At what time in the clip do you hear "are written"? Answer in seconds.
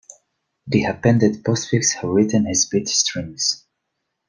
2.03-2.47